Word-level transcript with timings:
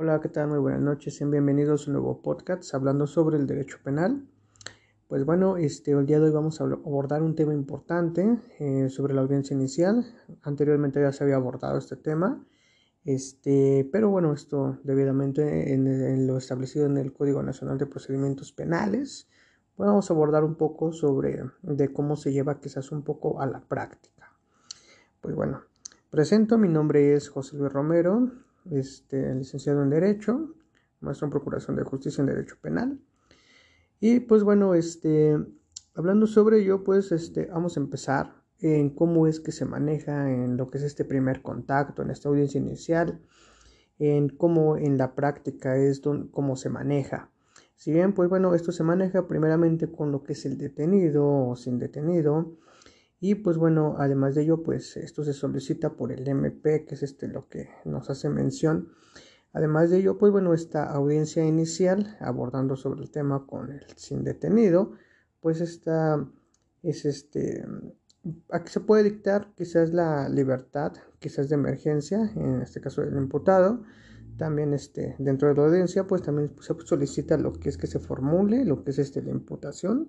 Hola, 0.00 0.20
¿qué 0.20 0.28
tal? 0.28 0.46
Muy 0.46 0.60
buenas 0.60 0.80
noches. 0.80 1.18
Bienvenidos 1.28 1.82
a 1.82 1.90
un 1.90 1.94
nuevo 1.94 2.22
podcast 2.22 2.72
hablando 2.72 3.08
sobre 3.08 3.36
el 3.36 3.48
derecho 3.48 3.78
penal. 3.82 4.28
Pues 5.08 5.24
bueno, 5.24 5.56
este, 5.56 5.90
el 5.90 6.06
día 6.06 6.20
de 6.20 6.26
hoy 6.26 6.30
vamos 6.30 6.60
a 6.60 6.64
abordar 6.66 7.20
un 7.24 7.34
tema 7.34 7.52
importante 7.52 8.38
eh, 8.60 8.90
sobre 8.90 9.12
la 9.12 9.22
audiencia 9.22 9.54
inicial. 9.54 10.06
Anteriormente 10.42 11.00
ya 11.00 11.10
se 11.10 11.24
había 11.24 11.34
abordado 11.34 11.78
este 11.78 11.96
tema, 11.96 12.46
este, 13.04 13.88
pero 13.90 14.08
bueno, 14.08 14.32
esto 14.32 14.78
debidamente 14.84 15.74
en, 15.74 16.28
lo 16.28 16.36
establecido 16.36 16.86
en 16.86 16.96
el 16.96 17.12
Código 17.12 17.42
Nacional 17.42 17.76
de 17.76 17.86
Procedimientos 17.86 18.52
Penales. 18.52 19.28
Pues 19.74 19.88
vamos 19.88 20.08
a 20.08 20.14
abordar 20.14 20.44
un 20.44 20.54
poco 20.54 20.92
sobre 20.92 21.42
de 21.62 21.92
cómo 21.92 22.14
se 22.14 22.32
lleva 22.32 22.60
quizás 22.60 22.92
un 22.92 23.02
poco 23.02 23.40
a 23.40 23.46
la 23.46 23.62
práctica. 23.62 24.32
Pues 25.20 25.34
bueno, 25.34 25.62
presento, 26.08 26.56
mi 26.56 26.68
nombre 26.68 27.14
es 27.14 27.28
José 27.28 27.56
Luis 27.56 27.72
Romero, 27.72 28.30
este, 28.70 29.34
licenciado 29.34 29.82
en 29.82 29.90
Derecho, 29.90 30.54
maestro 31.00 31.26
en 31.26 31.30
Procuración 31.30 31.76
de 31.76 31.84
Justicia 31.84 32.22
en 32.22 32.28
Derecho 32.28 32.56
Penal. 32.60 33.00
Y 34.00 34.20
pues 34.20 34.44
bueno, 34.44 34.74
este, 34.74 35.36
hablando 35.94 36.26
sobre 36.26 36.60
ello, 36.60 36.84
pues 36.84 37.12
este, 37.12 37.46
vamos 37.46 37.76
a 37.76 37.80
empezar 37.80 38.38
en 38.60 38.90
cómo 38.90 39.26
es 39.26 39.40
que 39.40 39.52
se 39.52 39.64
maneja 39.64 40.30
en 40.32 40.56
lo 40.56 40.70
que 40.70 40.78
es 40.78 40.84
este 40.84 41.04
primer 41.04 41.42
contacto, 41.42 42.02
en 42.02 42.10
esta 42.10 42.28
audiencia 42.28 42.60
inicial, 42.60 43.20
en 43.98 44.28
cómo 44.28 44.76
en 44.76 44.98
la 44.98 45.14
práctica 45.14 45.76
es 45.76 46.02
cómo 46.30 46.56
se 46.56 46.68
maneja. 46.68 47.30
Si 47.76 47.92
bien, 47.92 48.12
pues 48.12 48.28
bueno, 48.28 48.54
esto 48.54 48.72
se 48.72 48.82
maneja 48.82 49.28
primeramente 49.28 49.90
con 49.90 50.10
lo 50.10 50.24
que 50.24 50.32
es 50.32 50.44
el 50.46 50.58
detenido 50.58 51.24
o 51.26 51.56
sin 51.56 51.78
detenido. 51.78 52.56
Y 53.20 53.36
pues 53.36 53.56
bueno, 53.56 53.96
además 53.98 54.34
de 54.34 54.42
ello, 54.42 54.62
pues 54.62 54.96
esto 54.96 55.24
se 55.24 55.32
solicita 55.32 55.90
por 55.90 56.12
el 56.12 56.26
MP, 56.26 56.84
que 56.84 56.94
es 56.94 57.02
este 57.02 57.26
lo 57.26 57.48
que 57.48 57.68
nos 57.84 58.10
hace 58.10 58.28
mención. 58.28 58.90
Además 59.52 59.90
de 59.90 59.98
ello, 59.98 60.18
pues 60.18 60.30
bueno, 60.30 60.54
esta 60.54 60.84
audiencia 60.92 61.44
inicial 61.44 62.16
abordando 62.20 62.76
sobre 62.76 63.02
el 63.02 63.10
tema 63.10 63.46
con 63.46 63.72
el 63.72 63.84
sin 63.96 64.22
detenido, 64.22 64.92
pues 65.40 65.60
esta 65.60 66.24
es 66.82 67.04
este, 67.04 67.64
aquí 68.50 68.70
se 68.70 68.80
puede 68.80 69.04
dictar 69.04 69.52
quizás 69.56 69.92
la 69.92 70.28
libertad, 70.28 70.92
quizás 71.18 71.48
de 71.48 71.56
emergencia, 71.56 72.30
en 72.36 72.62
este 72.62 72.80
caso 72.80 73.02
del 73.02 73.16
imputado, 73.16 73.82
también 74.38 74.72
este, 74.72 75.16
dentro 75.18 75.48
de 75.48 75.54
la 75.54 75.64
audiencia, 75.64 76.06
pues 76.06 76.22
también 76.22 76.52
se 76.60 76.74
solicita 76.84 77.36
lo 77.36 77.52
que 77.52 77.68
es 77.68 77.76
que 77.76 77.86
se 77.86 77.98
formule, 77.98 78.64
lo 78.64 78.82
que 78.82 78.92
es 78.92 78.98
este, 78.98 79.20
la 79.20 79.30
imputación, 79.30 80.08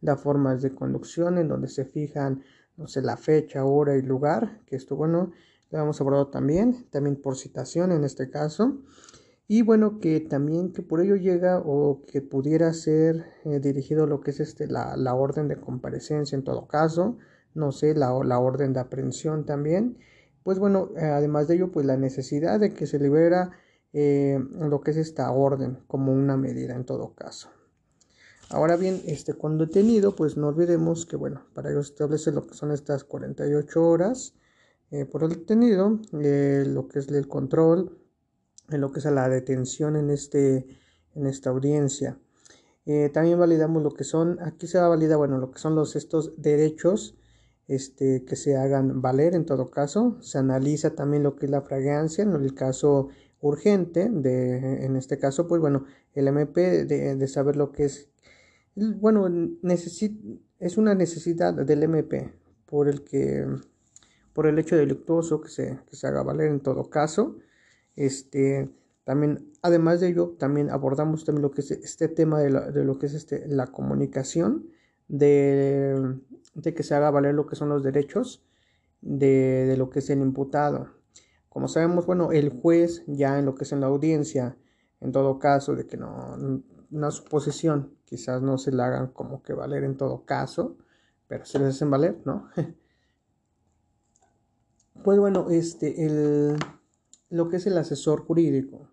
las 0.00 0.20
formas 0.20 0.62
de 0.62 0.74
conducción 0.74 1.36
en 1.36 1.48
donde 1.48 1.68
se 1.68 1.84
fijan, 1.84 2.42
no 2.76 2.86
sé, 2.86 3.02
la 3.02 3.16
fecha, 3.16 3.64
hora 3.64 3.96
y 3.96 4.02
lugar, 4.02 4.60
que 4.66 4.76
esto, 4.76 4.96
bueno, 4.96 5.32
hemos 5.70 6.00
abordado 6.00 6.28
también, 6.28 6.86
también 6.90 7.16
por 7.16 7.36
citación 7.36 7.92
en 7.92 8.04
este 8.04 8.30
caso. 8.30 8.78
Y 9.46 9.62
bueno, 9.62 9.98
que 10.00 10.20
también 10.20 10.72
que 10.72 10.82
por 10.82 11.02
ello 11.02 11.16
llega 11.16 11.58
o 11.58 12.02
que 12.06 12.22
pudiera 12.22 12.72
ser 12.72 13.26
eh, 13.44 13.60
dirigido 13.60 14.06
lo 14.06 14.20
que 14.22 14.30
es 14.30 14.40
este, 14.40 14.66
la, 14.66 14.96
la, 14.96 15.14
orden 15.14 15.48
de 15.48 15.60
comparecencia 15.60 16.34
en 16.34 16.44
todo 16.44 16.66
caso, 16.66 17.18
no 17.52 17.70
sé, 17.70 17.94
la, 17.94 18.18
la 18.24 18.38
orden 18.38 18.72
de 18.72 18.80
aprehensión 18.80 19.44
también. 19.44 19.98
Pues 20.42 20.58
bueno, 20.58 20.90
eh, 20.96 21.04
además 21.04 21.48
de 21.48 21.56
ello, 21.56 21.70
pues 21.72 21.84
la 21.84 21.96
necesidad 21.96 22.58
de 22.58 22.72
que 22.72 22.86
se 22.86 22.98
libera 22.98 23.52
eh, 23.96 24.44
lo 24.58 24.80
que 24.80 24.90
es 24.90 24.96
esta 24.96 25.30
orden 25.30 25.78
como 25.86 26.12
una 26.12 26.36
medida 26.36 26.74
en 26.74 26.84
todo 26.84 27.14
caso. 27.14 27.48
Ahora 28.50 28.76
bien, 28.76 29.00
este, 29.06 29.34
cuando 29.34 29.66
detenido, 29.66 30.16
pues 30.16 30.36
no 30.36 30.48
olvidemos 30.48 31.06
que, 31.06 31.14
bueno, 31.14 31.46
para 31.54 31.70
ello 31.70 31.78
establece 31.78 32.32
lo 32.32 32.44
que 32.44 32.54
son 32.54 32.72
estas 32.72 33.04
48 33.04 33.88
horas 33.88 34.34
eh, 34.90 35.04
por 35.04 35.22
el 35.22 35.30
detenido, 35.30 36.00
eh, 36.20 36.64
lo 36.66 36.88
que 36.88 36.98
es 36.98 37.08
el 37.08 37.28
control, 37.28 37.96
lo 38.66 38.90
que 38.90 38.98
es 38.98 39.04
la 39.04 39.28
detención 39.28 39.94
en, 39.94 40.10
este, 40.10 40.66
en 41.14 41.26
esta 41.26 41.50
audiencia. 41.50 42.18
También 43.14 43.38
validamos 43.38 43.82
lo 43.82 43.92
que 43.92 44.04
son, 44.04 44.38
aquí 44.42 44.66
se 44.66 44.76
va 44.78 44.86
a 44.86 44.88
validar, 44.88 45.16
bueno, 45.16 45.38
lo 45.38 45.50
que 45.50 45.58
son 45.58 45.80
estos 45.94 46.34
derechos 46.36 47.16
este, 47.66 48.24
que 48.24 48.36
se 48.36 48.56
hagan 48.56 49.00
valer 49.00 49.34
en 49.34 49.46
todo 49.46 49.70
caso. 49.70 50.18
Se 50.20 50.38
analiza 50.38 50.94
también 50.94 51.22
lo 51.22 51.36
que 51.36 51.46
es 51.46 51.50
la 51.50 51.62
fragancia 51.62 52.22
en 52.22 52.34
el 52.34 52.54
caso 52.54 53.08
urgente, 53.48 54.08
de, 54.10 54.84
en 54.84 54.96
este 54.96 55.18
caso, 55.18 55.46
pues 55.46 55.60
bueno, 55.60 55.84
el 56.14 56.28
MP 56.28 56.84
de, 56.84 57.16
de 57.16 57.28
saber 57.28 57.56
lo 57.56 57.72
que 57.72 57.84
es, 57.84 58.08
bueno, 58.74 59.28
es 60.58 60.78
una 60.78 60.94
necesidad 60.94 61.54
del 61.54 61.82
MP 61.82 62.32
por 62.66 62.88
el 62.88 63.04
que 63.04 63.46
por 64.34 64.46
el 64.46 64.58
hecho 64.58 64.76
delictuoso 64.76 65.40
que 65.40 65.48
se, 65.48 65.78
que 65.88 65.96
se 65.96 66.06
haga 66.06 66.22
valer 66.22 66.48
en 66.48 66.60
todo 66.60 66.90
caso. 66.90 67.36
Este, 67.96 68.68
también, 69.04 69.52
además 69.62 70.00
de 70.00 70.08
ello, 70.08 70.34
también 70.38 70.70
abordamos 70.70 71.24
también 71.24 71.42
lo 71.42 71.52
que 71.52 71.60
es 71.60 71.70
este 71.70 72.08
tema 72.08 72.40
de, 72.40 72.50
de 72.72 72.84
lo 72.84 72.98
que 72.98 73.06
es 73.06 73.14
este, 73.14 73.46
la 73.46 73.68
comunicación, 73.68 74.66
de, 75.06 76.18
de, 76.54 76.74
que 76.74 76.82
se 76.82 76.94
haga 76.94 77.10
valer 77.10 77.34
lo 77.34 77.46
que 77.46 77.56
son 77.56 77.68
los 77.68 77.82
derechos 77.82 78.42
de, 79.02 79.66
de, 79.66 79.76
lo 79.76 79.88
que 79.88 80.00
es 80.00 80.10
el 80.10 80.20
imputado. 80.20 80.88
Como 81.54 81.68
sabemos, 81.68 82.04
bueno, 82.04 82.32
el 82.32 82.50
juez 82.50 83.04
ya 83.06 83.38
en 83.38 83.46
lo 83.46 83.54
que 83.54 83.62
es 83.62 83.70
en 83.70 83.78
la 83.78 83.86
audiencia, 83.86 84.56
en 85.00 85.12
todo 85.12 85.38
caso, 85.38 85.76
de 85.76 85.86
que 85.86 85.96
no, 85.96 86.36
una 86.90 87.12
suposición, 87.12 87.94
quizás 88.04 88.42
no 88.42 88.58
se 88.58 88.72
la 88.72 88.86
hagan 88.86 89.06
como 89.12 89.40
que 89.40 89.52
valer 89.52 89.84
en 89.84 89.96
todo 89.96 90.24
caso, 90.24 90.76
pero 91.28 91.44
se 91.44 91.60
les 91.60 91.68
hacen 91.68 91.90
valer, 91.90 92.20
¿no? 92.24 92.50
Pues 95.04 95.18
bueno, 95.18 95.50
este, 95.50 96.06
el, 96.06 96.56
lo 97.28 97.48
que 97.48 97.58
es 97.58 97.66
el 97.66 97.78
asesor 97.78 98.24
jurídico, 98.24 98.88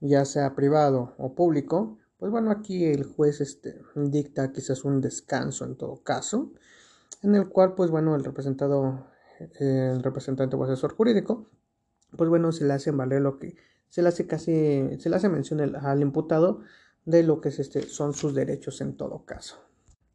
ya 0.00 0.24
sea 0.24 0.56
privado 0.56 1.14
o 1.18 1.34
público, 1.34 1.98
pues 2.16 2.32
bueno, 2.32 2.50
aquí 2.50 2.86
el 2.86 3.04
juez 3.04 3.40
este, 3.40 3.82
dicta 3.94 4.50
quizás 4.52 4.84
un 4.84 5.00
descanso 5.00 5.64
en 5.64 5.76
todo 5.76 6.02
caso, 6.02 6.50
en 7.22 7.36
el 7.36 7.48
cual, 7.48 7.74
pues 7.74 7.90
bueno, 7.90 8.16
el 8.16 8.24
representado, 8.24 9.11
el 9.60 10.02
representante 10.02 10.56
o 10.56 10.64
asesor 10.64 10.94
jurídico, 10.94 11.48
pues 12.16 12.28
bueno, 12.28 12.52
se 12.52 12.64
le 12.64 12.74
hace 12.74 12.90
valer 12.90 13.22
lo 13.22 13.38
que, 13.38 13.56
se 13.88 14.02
le 14.02 14.08
hace 14.08 14.26
casi, 14.26 14.98
se 14.98 15.10
le 15.10 15.16
hace 15.16 15.28
mención 15.28 15.60
al 15.76 16.00
imputado 16.02 16.60
de 17.04 17.22
lo 17.22 17.40
que 17.40 17.48
es 17.50 17.58
este, 17.58 17.82
son 17.82 18.14
sus 18.14 18.34
derechos 18.34 18.80
en 18.80 18.96
todo 18.96 19.24
caso. 19.24 19.60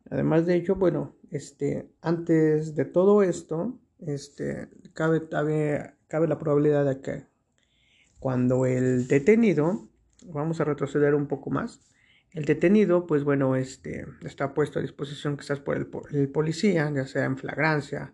Además 0.09 0.45
de 0.45 0.55
ello, 0.55 0.75
bueno, 0.75 1.16
este, 1.31 1.89
antes 2.01 2.75
de 2.75 2.85
todo 2.85 3.23
esto, 3.23 3.77
este, 3.99 4.69
cabe, 4.93 5.27
cabe, 5.27 5.95
cabe 6.07 6.27
la 6.27 6.39
probabilidad 6.39 6.85
de 6.85 7.01
que 7.01 7.25
cuando 8.19 8.66
el 8.66 9.07
detenido, 9.07 9.89
vamos 10.25 10.59
a 10.59 10.63
retroceder 10.63 11.13
un 11.13 11.27
poco 11.27 11.49
más, 11.49 11.81
el 12.31 12.45
detenido, 12.45 13.07
pues 13.07 13.23
bueno, 13.23 13.55
este, 13.55 14.05
está 14.23 14.53
puesto 14.53 14.79
a 14.79 14.81
disposición 14.81 15.37
quizás 15.37 15.59
por 15.59 15.75
el, 15.77 15.89
el, 16.11 16.29
policía, 16.29 16.91
ya 16.93 17.05
sea 17.07 17.25
en 17.25 17.37
flagrancia. 17.37 18.13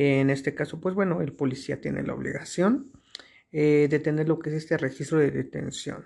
En 0.00 0.30
este 0.30 0.54
caso, 0.54 0.80
pues 0.80 0.94
bueno, 0.94 1.22
el 1.22 1.32
policía 1.32 1.80
tiene 1.80 2.04
la 2.04 2.14
obligación 2.14 2.92
eh, 3.50 3.88
de 3.90 3.98
tener 3.98 4.28
lo 4.28 4.38
que 4.38 4.50
es 4.50 4.54
este 4.54 4.76
registro 4.76 5.18
de 5.18 5.32
detención. 5.32 6.04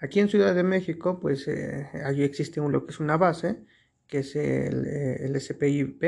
Aquí 0.00 0.20
en 0.20 0.30
Ciudad 0.30 0.54
de 0.54 0.62
México, 0.62 1.20
pues 1.20 1.46
eh, 1.46 1.86
allí 2.02 2.24
existe 2.24 2.62
un, 2.62 2.72
lo 2.72 2.86
que 2.86 2.92
es 2.92 2.98
una 2.98 3.18
base, 3.18 3.58
que 4.06 4.20
es 4.20 4.36
el, 4.36 4.86
eh, 4.86 5.26
el 5.26 5.38
SPIP, 5.38 6.02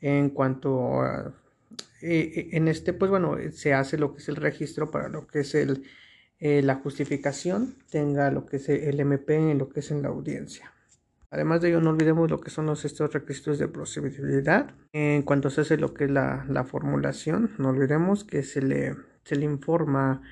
en 0.00 0.30
cuanto 0.30 1.02
a, 1.02 1.34
en 2.00 2.68
este, 2.68 2.94
pues 2.94 3.10
bueno, 3.10 3.36
se 3.52 3.74
hace 3.74 3.98
lo 3.98 4.14
que 4.14 4.22
es 4.22 4.28
el 4.30 4.36
registro 4.36 4.90
para 4.90 5.10
lo 5.10 5.26
que 5.26 5.40
es 5.40 5.54
el, 5.54 5.84
la 6.38 6.76
justificación, 6.76 7.76
tenga 7.90 8.30
lo 8.30 8.46
que 8.46 8.56
es 8.56 8.70
el 8.70 8.98
MP 8.98 9.36
en 9.36 9.58
lo 9.58 9.68
que 9.68 9.80
es 9.80 9.90
en 9.90 10.00
la 10.00 10.08
audiencia. 10.08 10.72
Además 11.30 11.60
de 11.60 11.68
ello, 11.68 11.80
no 11.80 11.90
olvidemos 11.90 12.30
lo 12.30 12.40
que 12.40 12.50
son 12.50 12.66
los, 12.66 12.84
estos 12.84 13.12
requisitos 13.12 13.58
de 13.58 13.68
procedibilidad. 13.68 14.74
En 14.92 15.22
cuanto 15.22 15.48
se 15.50 15.60
hace 15.60 15.76
lo 15.76 15.94
que 15.94 16.04
es 16.04 16.10
la, 16.10 16.44
la 16.48 16.64
formulación, 16.64 17.52
no 17.58 17.68
olvidemos 17.68 18.24
que 18.24 18.42
se 18.42 18.62
le, 18.62 18.96
se 19.24 19.36
le 19.36 19.44
informa 19.44 20.22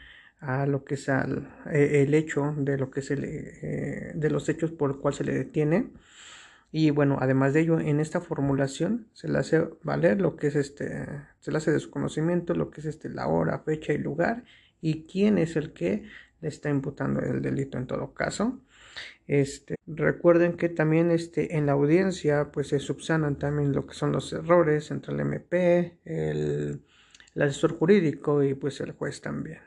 a 0.41 0.66
lo 0.66 0.84
que 0.84 0.94
es 0.94 1.08
al, 1.08 1.48
eh, 1.70 2.03
el 2.03 2.14
hecho 2.14 2.55
de 2.56 2.78
lo 2.78 2.90
que 2.90 3.00
es 3.00 3.11
el, 3.11 3.23
de 3.23 4.31
los 4.31 4.49
hechos 4.49 4.70
por 4.73 4.90
el 4.90 4.96
cual 4.96 5.14
se 5.14 5.25
le 5.25 5.34
detiene 5.34 5.90
y 6.70 6.90
bueno, 6.90 7.17
además 7.20 7.55
de 7.55 7.61
ello, 7.61 7.81
en 7.81 7.99
esta 7.99 8.20
formulación 8.20 9.08
se 9.14 9.28
le 9.28 9.38
hace 9.38 9.69
valer 9.82 10.20
lo 10.20 10.37
que 10.37 10.49
es 10.49 10.56
este, 10.56 11.06
se 11.40 11.50
le 11.50 11.58
hace 11.58 11.73
de 11.73 11.81
su 11.81 11.90
conocimiento 11.90 12.55
lo 12.55 12.70
que 12.70 12.81
es 12.81 12.87
este, 12.87 13.08
la 13.08 13.26
hora, 13.26 13.61
fecha 13.61 13.93
y 13.94 13.99
lugar 13.99 14.44
y 14.81 15.05
quién 15.05 15.38
es 15.38 15.56
el 15.56 15.73
que 15.73 16.05
le 16.40 16.49
está 16.49 16.69
imputando 16.69 17.20
el 17.20 17.40
delito 17.43 17.78
en 17.78 17.87
todo 17.87 18.12
caso. 18.12 18.61
Este, 19.27 19.77
recuerden 19.87 20.56
que 20.56 20.69
también 20.69 21.11
este, 21.11 21.56
en 21.56 21.67
la 21.67 21.73
audiencia 21.73 22.50
pues 22.53 22.69
se 22.69 22.79
subsanan 22.79 23.37
también 23.37 23.73
lo 23.73 23.87
que 23.87 23.95
son 23.95 24.12
los 24.12 24.33
errores 24.33 24.91
entre 24.91 25.15
el 25.15 25.21
MP, 25.21 25.99
el, 26.05 26.83
el 27.35 27.43
asesor 27.43 27.79
jurídico 27.79 28.43
y 28.43 28.55
pues 28.55 28.81
el 28.81 28.93
juez 28.93 29.21
también. 29.21 29.61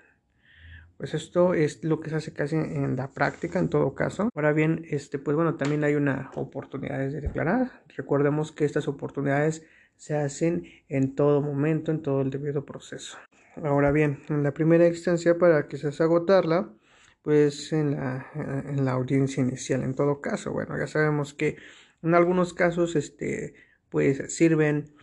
Pues 0.98 1.16
esto 1.16 1.56
es 1.56 1.84
lo 1.84 2.00
que 2.00 2.12
se 2.12 2.18
hace 2.18 2.32
casi 2.32 2.56
en 2.56 2.96
la 2.96 3.10
práctica 3.10 3.58
en 3.58 3.70
todo 3.70 3.96
caso. 3.96 4.30
Ahora 4.36 4.54
bien, 4.54 4.86
este, 4.88 5.18
pues 5.18 5.36
bueno, 5.36 5.56
también 5.56 5.84
hay 5.84 5.96
una 5.96 6.30
oportunidades 6.36 7.12
de 7.12 7.22
declarar. 7.22 7.84
Recordemos 7.98 8.52
que 8.52 8.66
estas 8.66 8.88
oportunidades 8.88 9.64
se 9.96 10.16
hacen 10.16 10.64
en 10.90 11.16
todo 11.16 11.42
momento, 11.42 11.92
en 11.92 12.04
todo 12.04 12.22
el 12.22 12.30
debido 12.30 12.66
proceso. 12.66 13.18
Ahora 13.64 13.92
bien, 13.92 14.20
en 14.30 14.44
la 14.44 14.54
primera 14.54 14.88
instancia, 14.88 15.38
para 15.40 15.68
quizás 15.68 16.02
agotarla, 16.02 16.72
pues 17.22 17.72
en 17.74 17.92
la, 17.92 18.26
en 18.36 18.84
la 18.84 18.94
audiencia 18.94 19.42
inicial, 19.42 19.84
en 19.84 19.94
todo 19.94 20.22
caso, 20.22 20.52
bueno, 20.52 20.78
ya 20.78 20.88
sabemos 20.88 21.34
que 21.34 21.58
en 22.04 22.16
algunos 22.16 22.54
casos, 22.54 22.96
este, 22.96 23.54
pues 23.90 24.34
sirven 24.36 24.94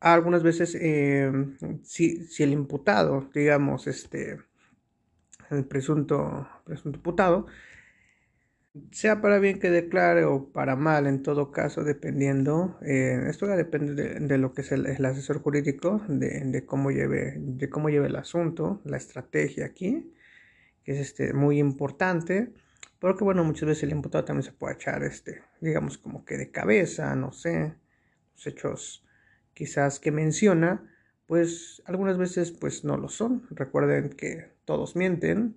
algunas 0.00 0.42
veces 0.42 0.76
eh, 0.80 1.32
si, 1.82 2.24
si, 2.26 2.42
el 2.42 2.52
imputado, 2.52 3.28
digamos, 3.34 3.86
este, 3.86 4.38
el 5.50 5.64
presunto, 5.64 6.48
presunto 6.64 6.98
imputado, 6.98 7.46
sea 8.92 9.22
para 9.22 9.38
bien 9.38 9.58
que 9.58 9.70
declare 9.70 10.24
o 10.24 10.52
para 10.52 10.76
mal, 10.76 11.06
en 11.06 11.22
todo 11.22 11.50
caso, 11.50 11.82
dependiendo, 11.82 12.78
eh, 12.82 13.26
esto 13.28 13.46
ya 13.46 13.56
depende 13.56 14.20
de, 14.20 14.38
lo 14.38 14.52
que 14.52 14.60
es 14.60 14.72
el, 14.72 14.86
asesor 15.04 15.40
jurídico, 15.40 16.02
de, 16.08 16.42
de, 16.44 16.66
cómo 16.66 16.90
lleve, 16.90 17.34
de 17.38 17.70
cómo 17.70 17.88
lleve 17.88 18.06
el 18.08 18.16
asunto, 18.16 18.82
la 18.84 18.98
estrategia 18.98 19.66
aquí, 19.66 20.12
que 20.86 20.92
es 20.92 21.00
este, 21.00 21.32
muy 21.32 21.58
importante, 21.58 22.52
porque 23.00 23.24
bueno, 23.24 23.42
muchas 23.42 23.68
veces 23.68 23.82
el 23.82 23.90
imputado 23.90 24.24
también 24.24 24.44
se 24.44 24.52
puede 24.52 24.74
echar, 24.74 25.02
este, 25.02 25.42
digamos, 25.60 25.98
como 25.98 26.24
que 26.24 26.38
de 26.38 26.52
cabeza, 26.52 27.14
no 27.16 27.32
sé, 27.32 27.74
los 28.34 28.46
hechos 28.46 29.04
quizás 29.52 29.98
que 29.98 30.12
menciona, 30.12 30.88
pues 31.26 31.82
algunas 31.86 32.18
veces 32.18 32.52
pues 32.52 32.84
no 32.84 32.96
lo 32.96 33.08
son. 33.08 33.48
Recuerden 33.50 34.10
que 34.10 34.52
todos 34.64 34.94
mienten. 34.94 35.56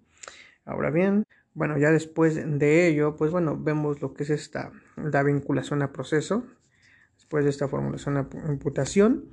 Ahora 0.66 0.90
bien, 0.90 1.26
bueno, 1.54 1.78
ya 1.78 1.92
después 1.92 2.36
de 2.36 2.88
ello, 2.88 3.16
pues 3.16 3.30
bueno, 3.30 3.56
vemos 3.56 4.02
lo 4.02 4.16
que 4.16 4.24
es 4.24 4.32
esta, 4.32 4.72
la 4.96 5.22
vinculación 5.22 5.84
a 5.84 5.94
proceso. 5.94 6.44
Después 7.18 7.44
de 7.44 7.52
esta 7.52 7.68
formulación 7.68 8.18
a 8.18 8.28
imputación, 8.48 9.26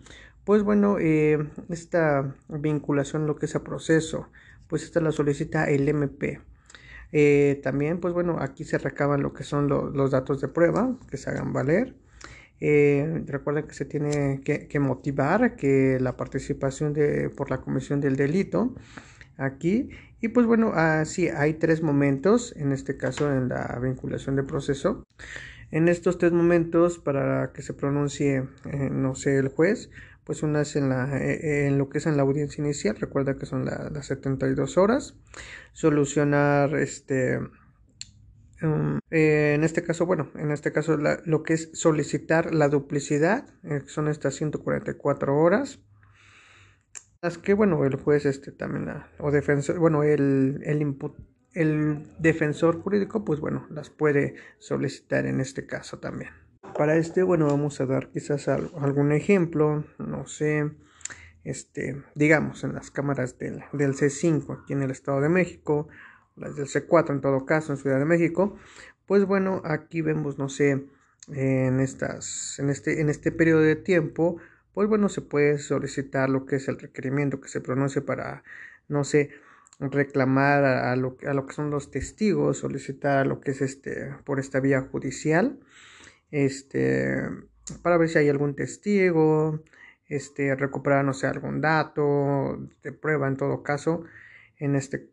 pues 0.45 0.63
bueno, 0.63 0.99
eh, 0.99 1.39
esta 1.71 2.37
vinculación, 2.49 3.27
lo 3.27 3.37
que 3.37 3.47
es 3.47 3.57
a 3.57 3.65
proceso, 3.65 4.29
pues 4.69 4.83
esta 4.83 5.01
la 5.01 5.13
solicita 5.13 5.69
el 5.71 5.89
MP. 5.89 6.41
Eh, 7.13 7.61
también, 7.63 8.01
pues 8.01 8.15
bueno, 8.15 8.39
aquí 8.41 8.65
se 8.65 8.79
recaban 8.79 9.23
lo 9.23 9.33
que 9.33 9.45
son 9.45 9.69
los 9.69 10.11
datos 10.11 10.41
de 10.41 10.49
prueba 10.49 10.97
que 11.11 11.17
se 11.17 11.31
hagan 11.31 11.53
valer. 11.53 11.95
Eh, 12.61 13.23
recuerden 13.27 13.67
que 13.67 13.75
se 13.75 13.85
tiene 13.85 14.41
que, 14.43 14.81
motivar 14.81 15.57
que 15.57 15.99
la 16.01 16.17
participación 16.17 16.95
de, 16.95 17.29
por 17.29 17.51
la 17.51 17.59
comisión 17.59 18.01
del 18.01 18.17
delito 18.17 18.75
aquí 19.37 19.91
y 20.21 20.29
pues 20.29 20.47
bueno, 20.47 20.73
así 20.75 21.29
hay 21.29 21.55
tres 21.55 21.83
momentos, 21.83 22.55
en 22.57 22.73
este 22.73 22.97
caso 22.97 23.31
en 23.33 23.49
la 23.49 23.79
vinculación 23.83 24.37
de 24.37 24.43
proceso. 24.43 25.05
En 25.71 25.89
estos 25.89 26.19
tres 26.19 26.33
momentos, 26.33 26.99
para 26.99 27.53
que 27.53 27.63
se 27.63 27.75
pronuncie, 27.75 28.45
eh, 28.65 28.89
no 28.91 29.15
sé, 29.15 29.37
el 29.37 29.49
juez, 29.49 29.91
pues 30.27 30.43
una 30.43 30.63
es 30.63 30.75
en, 30.75 30.89
la, 30.89 31.17
eh, 31.17 31.69
en 31.69 31.79
lo 31.79 31.89
que 31.89 31.99
es 31.99 32.07
en 32.07 32.17
la 32.17 32.25
audiencia 32.25 32.63
inicial, 32.63 32.97
recuerda 32.97 33.37
que 33.39 33.47
son 33.47 33.65
las 33.65 34.07
72 34.07 34.77
horas, 34.77 35.15
solucionar 35.73 36.75
este... 36.77 37.39
Eh, 39.11 39.53
en 39.55 39.65
este 39.65 39.85
caso, 39.85 40.07
bueno, 40.07 40.31
en 40.35 40.51
este 40.51 40.73
caso 40.73 40.97
lo 40.97 41.43
que 41.43 41.53
es 41.53 41.71
solicitar 41.75 42.55
la 42.55 42.69
duplicidad, 42.69 43.47
son 43.87 44.09
estas 44.09 44.35
144 44.35 45.37
horas, 45.37 45.79
que, 47.43 47.55
bueno, 47.55 47.85
el 47.85 47.97
juez 47.97 48.25
este 48.25 48.51
también, 48.53 48.89
o 49.19 49.31
defensor, 49.31 49.79
bueno, 49.79 50.03
el, 50.03 50.61
el, 50.65 50.97
el 51.53 52.07
defensor 52.19 52.81
jurídico, 52.81 53.25
pues 53.25 53.41
bueno, 53.41 53.67
las 53.71 53.91
puede 53.91 54.35
solicitar 54.59 55.27
en 55.27 55.41
este 55.41 55.67
caso 55.67 55.99
también. 55.99 56.46
Para 56.77 56.97
este, 56.97 57.23
bueno, 57.23 57.47
vamos 57.47 57.81
a 57.81 57.87
dar 57.87 58.11
quizás 58.11 58.49
algún 58.49 59.13
ejemplo, 59.13 59.85
no 59.99 60.27
sé, 60.27 60.71
este, 61.43 62.03
digamos, 62.15 62.65
en 62.65 62.75
las 62.75 62.91
cámaras 62.91 63.39
del, 63.39 63.65
del 63.73 63.95
C5 63.95 64.63
aquí 64.63 64.75
en 64.75 64.83
el 64.83 64.91
Estado 64.91 65.23
de 65.23 65.31
México, 65.31 65.89
las 66.37 66.55
del 66.55 66.67
C4 66.67 67.13
en 67.13 67.21
todo 67.23 67.47
caso 67.47 67.73
en 67.73 67.79
Ciudad 67.79 67.99
de 67.99 68.05
México, 68.05 68.57
pues 69.07 69.25
bueno, 69.25 69.63
aquí 69.65 70.03
vemos, 70.03 70.37
no 70.39 70.51
sé, 70.51 70.87
en 71.29 71.81
estas, 71.81 72.59
en 72.59 72.69
este, 72.69 73.01
en 73.01 73.09
este 73.09 73.33
periodo 73.33 73.63
de 73.63 73.77
tiempo, 73.77 74.37
pues 74.75 74.87
bueno, 74.87 75.09
se 75.09 75.23
puede 75.23 75.59
solicitar 75.59 76.29
lo 76.29 76.45
que 76.45 76.57
es 76.57 76.69
el 76.69 76.79
requerimiento 76.79 77.41
que 77.41 77.49
se 77.49 77.63
pronuncie 77.63 78.03
para, 78.03 78.43
no 78.89 79.05
sé, 79.05 79.31
reclamar 79.81 80.65
a, 80.65 80.95
lo, 80.97 81.17
a 81.27 81.33
lo 81.33 81.47
que 81.47 81.55
son 81.55 81.71
los 81.71 81.91
testigos, 81.91 82.59
solicitar 82.59 83.27
lo 83.27 83.41
que 83.41 83.53
es 83.53 83.63
este, 83.63 84.15
por 84.25 84.41
esta 84.41 84.61
vía 84.61 84.83
judicial, 84.83 85.59
este, 86.31 87.23
para 87.83 87.97
ver 87.97 88.09
si 88.09 88.19
hay 88.19 88.29
algún 88.29 88.55
testigo, 88.55 89.63
este, 90.09 90.55
recuperar, 90.55 91.05
no 91.05 91.13
sé, 91.13 91.27
algún 91.27 91.61
dato 91.61 92.59
de 92.83 92.93
prueba 92.93 93.29
en 93.29 93.37
todo 93.37 93.63
caso, 93.63 94.05
en 94.59 94.77
este, 94.77 95.11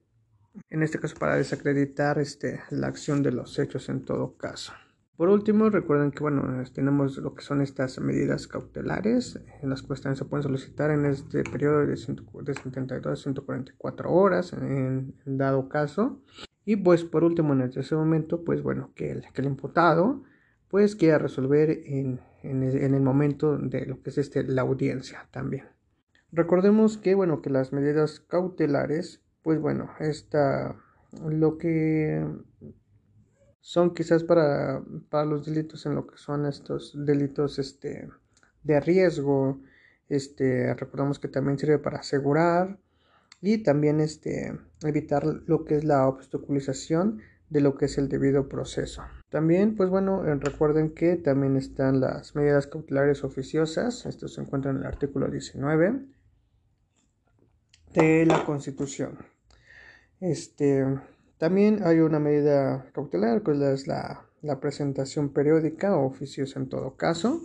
en 0.69 0.83
este 0.83 0.99
caso 0.99 1.15
para 1.17 1.35
desacreditar 1.35 2.19
este, 2.19 2.61
la 2.69 2.87
acción 2.87 3.23
de 3.23 3.31
los 3.31 3.57
hechos 3.59 3.89
en 3.89 4.05
todo 4.05 4.37
caso. 4.37 4.73
Por 5.17 5.29
último, 5.29 5.69
recuerden 5.69 6.11
que 6.11 6.21
bueno, 6.21 6.63
tenemos 6.73 7.17
lo 7.17 7.35
que 7.35 7.43
son 7.43 7.61
estas 7.61 7.99
medidas 7.99 8.47
cautelares, 8.47 9.39
en 9.61 9.69
las 9.69 9.83
cuales 9.83 10.17
se 10.17 10.25
pueden 10.25 10.43
solicitar 10.43 10.89
en 10.89 11.05
este 11.05 11.43
periodo 11.43 11.85
de, 11.85 11.95
72 11.95 13.05
a 13.05 13.15
144 13.15 14.11
horas, 14.11 14.53
en, 14.53 15.13
dado 15.25 15.69
caso. 15.69 16.19
Y 16.65 16.77
pues 16.77 17.03
por 17.03 17.23
último, 17.23 17.53
en 17.53 17.61
ese 17.61 17.95
momento, 17.95 18.43
pues 18.43 18.63
bueno, 18.63 18.91
que 18.95 19.11
el, 19.11 19.21
que 19.33 19.41
el 19.41 19.47
imputado 19.47 20.23
pues 20.73 20.95
quiera 20.95 21.19
resolver 21.19 21.69
en, 21.85 22.19
en, 22.41 22.63
el, 22.63 22.99
momento 22.99 23.59
de 23.59 23.85
lo 23.85 24.01
que 24.01 24.09
es 24.09 24.17
este, 24.17 24.41
la 24.41 24.63
audiencia 24.63 25.27
también. 25.29 25.67
Recordemos 26.31 26.97
que 26.97 27.13
bueno, 27.13 27.43
que 27.43 27.51
las 27.51 27.73
medidas 27.73 28.21
cautelares, 28.21 29.21
pues 29.43 29.61
bueno, 29.61 29.91
esta, 29.99 30.75
lo 31.29 31.59
que 31.59 32.25
son 33.61 33.93
quizás 33.93 34.23
para, 34.23 34.83
para 35.11 35.25
los 35.25 35.45
delitos 35.45 35.85
en 35.85 35.93
lo 35.93 36.07
que 36.07 36.17
son 36.17 36.47
estos 36.47 36.95
delitos 37.05 37.59
este, 37.59 38.09
de 38.63 38.79
riesgo. 38.79 39.61
Este, 40.09 40.73
recordamos 40.73 41.19
que 41.19 41.27
también 41.27 41.59
sirve 41.59 41.77
para 41.77 41.99
asegurar 41.99 42.79
y 43.41 43.59
también 43.59 43.99
este, 43.99 44.59
evitar 44.83 45.23
lo 45.23 45.65
que 45.65 45.75
es 45.75 45.83
la 45.83 46.07
obstaculización 46.07 47.21
de 47.51 47.61
lo 47.61 47.75
que 47.77 47.85
es 47.85 47.99
el 47.99 48.09
debido 48.09 48.49
proceso. 48.49 49.03
También, 49.33 49.75
pues 49.75 49.89
bueno, 49.89 50.23
eh, 50.27 50.35
recuerden 50.35 50.93
que 50.93 51.15
también 51.15 51.57
están 51.57 51.99
las 51.99 52.35
medidas 52.35 52.67
cautelares 52.67 53.23
oficiosas. 53.23 54.05
Esto 54.05 54.27
se 54.27 54.41
encuentra 54.41 54.69
en 54.69 54.77
el 54.77 54.85
artículo 54.85 55.27
19 55.27 56.05
de 57.95 58.25
la 58.27 58.45
Constitución. 58.45 59.17
Este, 60.19 60.85
también 61.39 61.79
hay 61.83 61.97
una 62.01 62.19
medida 62.19 62.85
cautelar, 62.93 63.41
que 63.41 63.73
es 63.73 63.87
la, 63.87 64.27
presentación 64.61 65.29
periódica 65.29 65.97
o 65.97 66.05
oficios 66.05 66.55
en 66.55 66.69
todo 66.69 66.95
caso. 66.95 67.41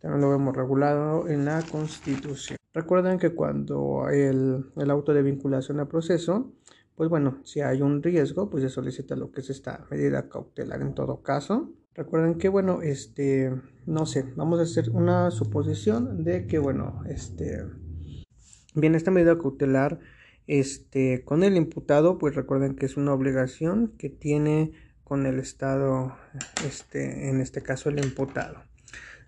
También 0.00 0.22
lo 0.22 0.34
hemos 0.34 0.56
regulado 0.56 1.28
en 1.28 1.44
la 1.44 1.60
Constitución. 1.70 2.56
Recuerden 2.72 3.18
que 3.18 3.34
cuando 3.34 4.08
el, 4.08 4.70
el 4.74 4.90
auto 4.90 5.12
de 5.12 5.20
vinculación 5.20 5.80
a 5.80 5.84
proceso, 5.86 6.54
pues 6.96 7.10
bueno, 7.10 7.40
si 7.44 7.60
hay 7.60 7.82
un 7.82 8.02
riesgo, 8.02 8.50
pues 8.50 8.62
se 8.62 8.70
solicita 8.70 9.16
lo 9.16 9.32
que 9.32 9.40
es 9.40 9.50
esta 9.50 9.86
medida 9.90 10.28
cautelar 10.28 10.80
en 10.80 10.94
todo 10.94 11.22
caso. 11.22 11.72
Recuerden 11.94 12.38
que, 12.38 12.48
bueno, 12.48 12.82
este, 12.82 13.52
no 13.86 14.06
sé, 14.06 14.24
vamos 14.36 14.58
a 14.58 14.62
hacer 14.62 14.90
una 14.90 15.30
suposición 15.30 16.24
de 16.24 16.46
que, 16.46 16.58
bueno, 16.58 17.02
este, 17.08 17.64
bien, 18.74 18.94
esta 18.94 19.10
medida 19.10 19.38
cautelar 19.38 20.00
este, 20.46 21.24
con 21.24 21.42
el 21.42 21.56
imputado, 21.56 22.18
pues 22.18 22.34
recuerden 22.34 22.76
que 22.76 22.86
es 22.86 22.96
una 22.96 23.12
obligación 23.12 23.94
que 23.96 24.10
tiene 24.10 24.72
con 25.04 25.26
el 25.26 25.38
Estado, 25.38 26.16
este, 26.66 27.28
en 27.28 27.40
este 27.40 27.62
caso 27.62 27.88
el 27.88 28.04
imputado. 28.04 28.62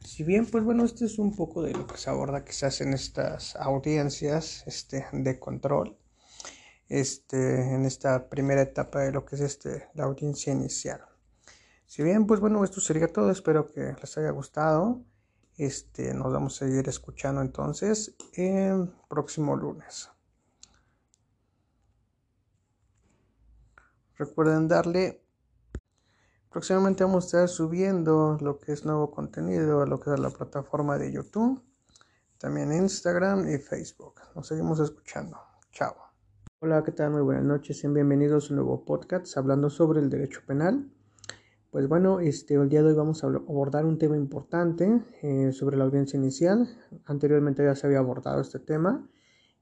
Si 0.01 0.25
bien, 0.25 0.47
pues 0.47 0.63
bueno, 0.65 0.85
este 0.85 1.05
es 1.05 1.19
un 1.19 1.35
poco 1.35 1.63
de 1.63 1.73
lo 1.73 1.87
que 1.87 1.97
se 1.97 2.11
aborda 2.11 2.45
quizás 2.45 2.81
en 2.81 2.93
estas 2.93 3.57
audiencias 3.57 4.65
este, 4.67 5.07
de 5.13 5.39
control, 5.39 5.97
este, 6.89 7.75
en 7.75 7.85
esta 7.85 8.29
primera 8.29 8.63
etapa 8.63 9.01
de 9.01 9.13
lo 9.13 9.25
que 9.25 9.37
es 9.37 9.43
este, 9.43 9.89
la 9.95 10.05
audiencia 10.05 10.53
inicial. 10.53 11.01
Si 11.87 12.03
bien, 12.03 12.27
pues 12.27 12.41
bueno, 12.41 12.65
esto 12.65 12.81
sería 12.81 13.09
todo, 13.09 13.31
espero 13.31 13.73
que 13.73 13.95
les 14.01 14.19
haya 14.19 14.31
gustado. 14.31 15.05
Este, 15.57 16.13
nos 16.13 16.33
vamos 16.33 16.57
a 16.57 16.67
seguir 16.67 16.89
escuchando 16.89 17.41
entonces 17.41 18.15
el 18.35 18.93
próximo 19.09 19.57
lunes. 19.57 20.11
Recuerden 24.19 24.69
darle. 24.69 25.23
Próximamente 26.51 27.05
vamos 27.05 27.25
a 27.25 27.27
estar 27.27 27.49
subiendo 27.49 28.39
lo 28.41 28.59
que 28.59 28.73
es 28.73 28.85
nuevo 28.85 29.11
contenido 29.11 29.83
a 29.83 29.87
lo 29.87 30.01
que 30.01 30.13
es 30.13 30.19
la 30.19 30.31
plataforma 30.31 30.97
de 30.97 31.13
YouTube, 31.13 31.63
también 32.39 32.73
Instagram 32.73 33.49
y 33.49 33.59
Facebook. 33.59 34.21
Nos 34.35 34.49
seguimos 34.49 34.81
escuchando. 34.81 35.39
Chao. 35.71 36.06
Hola, 36.59 36.83
¿qué 36.83 36.91
tal? 36.91 37.11
Muy 37.11 37.21
buenas 37.21 37.45
noches. 37.45 37.79
Sean 37.79 37.93
bienvenidos 37.93 38.47
a 38.47 38.55
un 38.55 38.57
nuevo 38.57 38.87
podcast 38.87 39.37
hablando 39.37 39.69
sobre 39.69 40.01
el 40.01 40.09
derecho 40.09 40.41
penal. 40.47 40.91
Pues 41.71 41.87
bueno, 41.87 42.19
este, 42.21 42.55
el 42.55 42.71
día 42.71 42.83
de 42.83 42.89
hoy 42.89 42.95
vamos 42.95 43.23
a 43.23 43.27
abordar 43.27 43.85
un 43.85 43.99
tema 43.99 44.17
importante 44.17 45.03
eh, 45.21 45.53
sobre 45.53 45.77
la 45.77 45.85
audiencia 45.85 46.17
inicial. 46.17 46.67
Anteriormente 47.05 47.63
ya 47.63 47.75
se 47.75 47.87
había 47.87 47.99
abordado 47.99 48.41
este 48.41 48.59
tema 48.59 49.07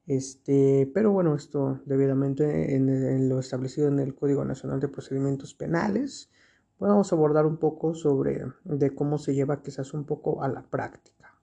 Este, 0.07 0.89
pero 0.93 1.11
bueno, 1.11 1.35
esto 1.35 1.81
debidamente 1.85 2.77
en, 2.77 3.27
lo 3.27 3.39
establecido 3.39 3.89
en 3.89 3.99
el 3.99 4.15
Código 4.15 4.45
Nacional 4.45 4.79
de 4.79 4.87
Procedimientos 4.87 5.53
Penales, 5.53 6.31
pues 6.77 6.87
vamos 6.87 7.11
a 7.11 7.15
abordar 7.17 7.45
un 7.45 7.57
poco 7.57 7.93
sobre 7.93 8.45
de 8.63 8.95
cómo 8.95 9.17
se 9.17 9.35
lleva 9.35 9.61
quizás 9.61 9.93
un 9.93 10.05
poco 10.05 10.41
a 10.41 10.47
la 10.47 10.63
práctica. 10.63 11.35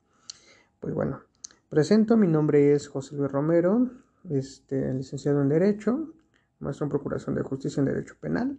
Pues 0.81 0.95
bueno, 0.95 1.21
presento, 1.69 2.17
mi 2.17 2.27
nombre 2.27 2.73
es 2.73 2.89
José 2.89 3.17
Luis 3.17 3.31
Romero, 3.31 3.91
este, 4.31 4.93
licenciado 4.95 5.43
en 5.43 5.49
Derecho, 5.49 6.15
maestro 6.59 6.87
en 6.87 6.91
Procuración 6.91 7.35
de 7.35 7.43
Justicia 7.43 7.81
en 7.81 7.87
Derecho 7.87 8.15
Penal. 8.21 8.59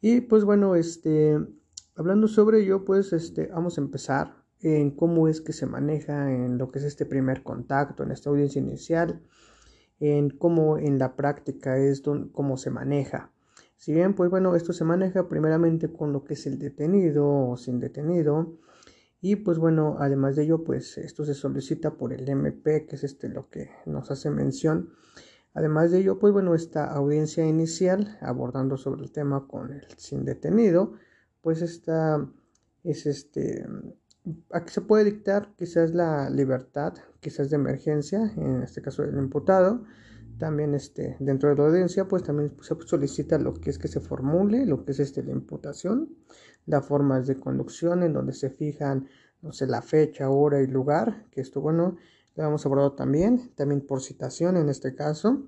Y 0.00 0.20
pues 0.22 0.44
bueno, 0.44 0.74
este, 0.74 1.38
hablando 1.94 2.28
sobre 2.28 2.60
ello, 2.62 2.84
pues 2.84 3.12
este, 3.12 3.46
vamos 3.46 3.78
a 3.78 3.80
empezar 3.80 4.44
en 4.60 4.90
cómo 4.90 5.28
es 5.28 5.40
que 5.40 5.52
se 5.52 5.66
maneja 5.66 6.32
en 6.32 6.58
lo 6.58 6.70
que 6.70 6.78
es 6.78 6.84
este 6.84 7.06
primer 7.06 7.42
contacto, 7.42 8.02
en 8.02 8.10
esta 8.10 8.30
audiencia 8.30 8.60
inicial, 8.60 9.22
en 10.00 10.30
cómo 10.30 10.78
en 10.78 10.98
la 10.98 11.16
práctica 11.16 11.76
es 11.78 12.02
cómo 12.32 12.56
se 12.56 12.70
maneja. 12.70 13.30
Si 13.76 13.92
bien, 13.92 14.14
pues 14.14 14.30
bueno, 14.30 14.56
esto 14.56 14.72
se 14.72 14.84
maneja 14.84 15.28
primeramente 15.28 15.92
con 15.92 16.12
lo 16.12 16.24
que 16.24 16.34
es 16.34 16.46
el 16.46 16.58
detenido 16.58 17.26
o 17.26 17.56
sin 17.56 17.80
detenido. 17.80 18.56
Y 19.26 19.36
pues 19.36 19.56
bueno, 19.56 19.96
además 20.00 20.36
de 20.36 20.42
ello, 20.42 20.64
pues 20.64 20.98
esto 20.98 21.24
se 21.24 21.32
solicita 21.32 21.94
por 21.96 22.12
el 22.12 22.28
MP, 22.28 22.84
que 22.84 22.96
es 22.96 23.04
este 23.04 23.30
lo 23.30 23.48
que 23.48 23.70
nos 23.86 24.10
hace 24.10 24.28
mención. 24.28 24.90
Además 25.54 25.90
de 25.90 26.00
ello, 26.00 26.18
pues 26.18 26.34
bueno, 26.34 26.54
esta 26.54 26.92
audiencia 26.92 27.46
inicial 27.46 28.18
abordando 28.20 28.76
sobre 28.76 29.02
el 29.02 29.12
tema 29.12 29.48
con 29.48 29.72
el 29.72 29.86
sin 29.96 30.26
detenido, 30.26 30.92
pues 31.40 31.62
esta 31.62 32.28
es 32.82 33.06
este 33.06 33.66
Aquí 34.50 34.70
se 34.70 34.82
puede 34.82 35.04
dictar 35.04 35.54
quizás 35.56 35.94
la 35.94 36.28
libertad, 36.28 36.92
quizás 37.20 37.48
de 37.48 37.56
emergencia, 37.56 38.30
en 38.36 38.62
este 38.62 38.82
caso 38.82 39.04
del 39.04 39.16
imputado. 39.16 39.84
También 40.38 40.74
este, 40.74 41.16
dentro 41.20 41.48
de 41.48 41.56
la 41.56 41.66
audiencia, 41.66 42.08
pues 42.08 42.22
también 42.22 42.52
se 42.60 42.74
solicita 42.86 43.38
lo 43.38 43.54
que 43.54 43.70
es 43.70 43.78
que 43.78 43.88
se 43.88 44.00
formule, 44.00 44.66
lo 44.66 44.84
que 44.84 44.92
es 44.92 45.00
este, 45.00 45.22
la 45.22 45.32
imputación, 45.32 46.16
las 46.66 46.84
formas 46.84 47.26
de 47.26 47.38
conducción 47.38 48.02
en 48.02 48.12
donde 48.12 48.32
se 48.32 48.50
fijan, 48.50 49.08
no 49.42 49.52
sé, 49.52 49.66
la 49.66 49.82
fecha, 49.82 50.28
hora 50.30 50.60
y 50.60 50.66
lugar, 50.66 51.26
que 51.30 51.40
esto, 51.40 51.60
bueno, 51.60 51.96
lo 52.36 52.44
hemos 52.44 52.66
abordado 52.66 52.92
también, 52.92 53.52
también 53.54 53.80
por 53.80 54.02
citación 54.02 54.56
en 54.56 54.68
este 54.68 54.94
caso. 54.94 55.44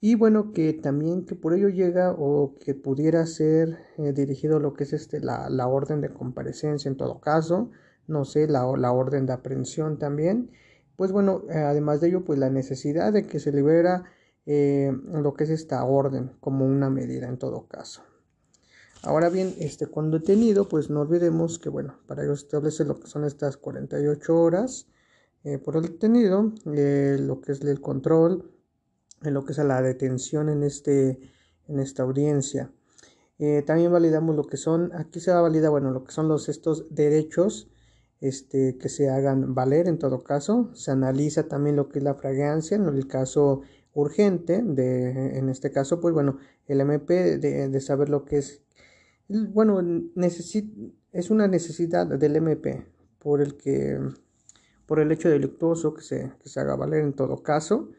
Y 0.00 0.16
bueno, 0.16 0.52
que 0.52 0.72
también 0.72 1.24
que 1.24 1.36
por 1.36 1.54
ello 1.54 1.68
llega 1.68 2.12
o 2.12 2.56
que 2.58 2.74
pudiera 2.74 3.24
ser 3.26 3.78
eh, 3.98 4.12
dirigido 4.12 4.58
lo 4.58 4.74
que 4.74 4.84
es 4.84 4.92
este, 4.92 5.20
la, 5.20 5.48
la 5.48 5.68
orden 5.68 6.00
de 6.00 6.12
comparecencia 6.12 6.88
en 6.88 6.96
todo 6.96 7.20
caso, 7.20 7.70
no 8.08 8.24
sé, 8.24 8.48
la, 8.48 8.66
la 8.76 8.92
orden 8.92 9.26
de 9.26 9.32
aprehensión 9.32 9.98
también. 9.98 10.50
Pues 11.02 11.10
bueno, 11.10 11.42
eh, 11.50 11.54
además 11.58 12.00
de 12.00 12.06
ello, 12.06 12.24
pues 12.24 12.38
la 12.38 12.48
necesidad 12.48 13.12
de 13.12 13.26
que 13.26 13.40
se 13.40 13.50
libera 13.50 14.04
eh, 14.46 14.96
lo 15.10 15.34
que 15.34 15.42
es 15.42 15.50
esta 15.50 15.84
orden 15.84 16.30
como 16.38 16.64
una 16.64 16.90
medida 16.90 17.26
en 17.26 17.38
todo 17.38 17.66
caso. 17.66 18.02
Ahora 19.02 19.28
bien, 19.28 19.52
este, 19.58 19.88
cuando 19.88 20.20
detenido, 20.20 20.68
pues 20.68 20.90
no 20.90 21.00
olvidemos 21.00 21.58
que, 21.58 21.70
bueno, 21.70 21.98
para 22.06 22.22
ello 22.22 22.34
establece 22.34 22.84
lo 22.84 23.00
que 23.00 23.08
son 23.08 23.24
estas 23.24 23.56
48 23.56 24.40
horas 24.40 24.86
eh, 25.42 25.58
por 25.58 25.74
el 25.74 25.82
detenido, 25.82 26.52
lo 26.64 27.40
que 27.40 27.50
es 27.50 27.60
el 27.62 27.80
control, 27.80 28.52
lo 29.22 29.44
que 29.44 29.50
es 29.54 29.58
la 29.58 29.82
detención 29.82 30.50
en, 30.50 30.62
este, 30.62 31.18
en 31.66 31.80
esta 31.80 32.04
audiencia. 32.04 32.70
también 33.66 33.90
validamos 33.90 34.36
lo 34.36 34.44
que 34.44 34.56
son, 34.56 34.92
aquí 34.94 35.18
se 35.18 35.32
va 35.32 35.40
a 35.40 35.42
validar, 35.42 35.72
bueno, 35.72 35.90
lo 35.90 36.04
que 36.04 36.12
son 36.12 36.28
los, 36.28 36.48
estos 36.48 36.94
derechos 36.94 37.71
este, 38.22 38.78
que 38.78 38.88
se 38.88 39.10
hagan 39.10 39.52
valer 39.52 39.88
en 39.88 39.98
todo 39.98 40.22
caso. 40.22 40.70
Se 40.74 40.92
analiza 40.92 41.48
también 41.48 41.74
lo 41.74 41.88
que 41.88 41.98
es 41.98 42.04
la 42.04 42.14
fragancia 42.14 42.76
en 42.76 42.86
el 42.86 43.08
caso 43.08 43.62
urgente, 43.94 44.62
de, 44.62 45.38
en 45.38 45.48
este 45.48 45.72
caso, 45.72 46.00
pues 46.00 46.14
bueno, 46.14 46.38
el 46.66 46.80
MP 46.80 47.38
de, 47.38 47.80
saber 47.80 48.08
lo 48.08 48.24
que 48.24 48.38
es, 48.38 48.62
bueno, 49.28 49.82
es 50.20 51.30
una 51.30 51.48
necesidad 51.48 52.06
del 52.06 52.36
MP 52.36 52.86
por 53.18 53.42
el 53.42 53.56
que, 53.56 53.98
por 54.86 55.00
el 55.00 55.10
hecho 55.10 55.28
delictuoso 55.28 55.92
que 55.92 56.02
se, 56.02 56.32
que 56.40 56.48
se 56.48 56.60
haga 56.60 56.76
valer 56.76 57.00
en 57.00 57.14
todo 57.14 57.42
caso. 57.42 57.90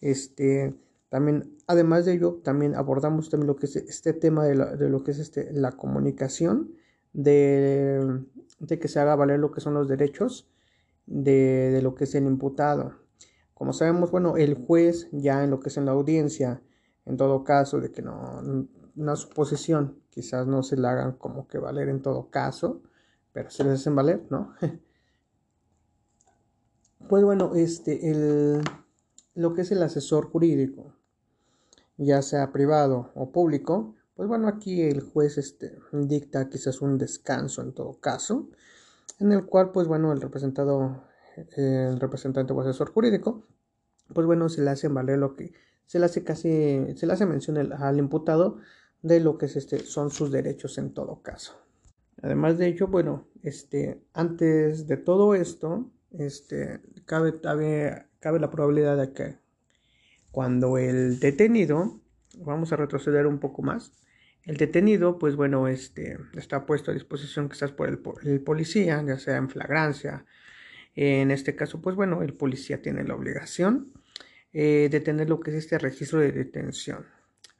Este, 0.00 0.72
también, 1.08 1.56
además 1.66 2.04
de 2.04 2.12
ello, 2.12 2.40
también 2.44 2.76
abordamos 2.76 3.28
también 3.28 3.48
lo 3.48 3.56
que 3.56 3.66
es 3.66 3.74
este 3.74 4.12
tema 4.12 4.44
de, 4.44 4.54
de 4.76 4.88
lo 4.88 5.02
que 5.02 5.10
es 5.10 5.18
este, 5.18 5.52
la 5.52 5.72
comunicación, 5.72 6.74
de 7.14 8.26
de 8.66 8.78
que 8.78 8.88
se 8.88 9.00
haga 9.00 9.16
valer 9.16 9.38
lo 9.38 9.52
que 9.52 9.60
son 9.60 9.74
los 9.74 9.88
derechos 9.88 10.48
de, 11.06 11.80
lo 11.82 11.94
que 11.94 12.04
es 12.04 12.14
el 12.14 12.24
imputado. 12.24 12.94
Como 13.52 13.72
sabemos, 13.72 14.10
bueno, 14.10 14.36
el 14.36 14.54
juez 14.54 15.08
ya 15.12 15.44
en 15.44 15.50
lo 15.50 15.60
que 15.60 15.68
es 15.68 15.76
en 15.76 15.86
la 15.86 15.92
audiencia, 15.92 16.62
en 17.04 17.16
todo 17.16 17.44
caso 17.44 17.80
de 17.80 17.92
que 17.92 18.02
no, 18.02 18.42
una 18.96 19.16
suposición 19.16 20.00
quizás 20.10 20.46
no 20.46 20.62
se 20.62 20.76
la 20.76 20.92
hagan 20.92 21.12
como 21.12 21.46
que 21.46 21.58
valer 21.58 21.88
en 21.88 22.02
todo 22.02 22.30
caso, 22.30 22.82
pero 23.32 23.50
se 23.50 23.64
les 23.64 23.74
hacen 23.74 23.94
valer, 23.94 24.24
¿no? 24.30 24.54
pues 27.08 27.24
bueno, 27.24 27.54
este, 27.54 28.10
el, 28.10 28.62
lo 29.34 29.54
que 29.54 29.62
es 29.62 29.72
el 29.72 29.82
asesor 29.82 30.30
jurídico, 30.30 30.94
ya 31.96 32.22
sea 32.22 32.50
privado 32.50 33.12
o 33.14 33.30
público, 33.30 33.94
pues 34.14 34.28
bueno, 34.28 34.48
aquí 34.48 34.82
el 34.82 35.00
juez 35.00 35.38
este, 35.38 35.78
dicta 35.92 36.48
quizás 36.48 36.80
un 36.80 36.98
descanso 36.98 37.62
en 37.62 37.72
todo 37.72 37.98
caso, 38.00 38.48
en 39.18 39.32
el 39.32 39.44
cual, 39.44 39.72
pues 39.72 39.88
bueno, 39.88 40.12
el 40.12 40.20
representado, 40.20 41.04
el 41.56 41.98
representante 41.98 42.52
o 42.52 42.60
asesor 42.60 42.92
jurídico, 42.92 43.46
pues 44.12 44.26
bueno, 44.26 44.48
se 44.48 44.62
le 44.62 44.70
hace 44.70 44.88
valer 44.88 45.18
lo 45.18 45.34
que, 45.34 45.52
se 45.86 45.98
le 45.98 46.06
hace 46.06 46.22
casi, 46.22 46.94
se 46.96 47.06
le 47.06 47.12
hace 47.12 47.26
mención 47.26 47.72
al 47.72 47.98
imputado 47.98 48.58
de 49.02 49.20
lo 49.20 49.36
que 49.36 49.46
es 49.46 49.56
este, 49.56 49.80
son 49.80 50.10
sus 50.10 50.30
derechos 50.30 50.78
en 50.78 50.94
todo 50.94 51.20
caso. 51.22 51.60
Además 52.22 52.56
de 52.56 52.68
ello, 52.68 52.86
bueno, 52.86 53.26
este, 53.42 54.02
antes 54.14 54.86
de 54.86 54.96
todo 54.96 55.34
esto, 55.34 55.90
este, 56.12 56.80
cabe, 57.04 57.40
cabe, 57.40 58.06
cabe 58.20 58.40
la 58.40 58.50
probabilidad 58.50 58.96
de 58.96 59.12
que 59.12 59.38
cuando 60.30 60.78
el 60.78 61.20
detenido, 61.20 62.00
vamos 62.38 62.72
a 62.72 62.76
retroceder 62.76 63.26
un 63.26 63.40
poco 63.40 63.62
más, 63.62 63.92
el 64.46 64.56
detenido, 64.56 65.18
pues 65.18 65.36
bueno, 65.36 65.68
este, 65.68 66.18
está 66.36 66.66
puesto 66.66 66.90
a 66.90 66.94
disposición 66.94 67.48
quizás 67.48 67.72
por 67.72 67.88
el, 67.88 68.40
policía, 68.40 69.02
ya 69.06 69.18
sea 69.18 69.36
en 69.36 69.48
flagrancia. 69.48 70.26
En 70.94 71.30
este 71.30 71.56
caso, 71.56 71.80
pues 71.80 71.96
bueno, 71.96 72.22
el 72.22 72.34
policía 72.34 72.82
tiene 72.82 73.04
la 73.04 73.14
obligación 73.14 73.92
eh, 74.52 74.88
de 74.90 75.00
tener 75.00 75.28
lo 75.28 75.40
que 75.40 75.50
es 75.50 75.56
este 75.56 75.78
registro 75.78 76.20
de 76.20 76.32
detención. 76.32 77.06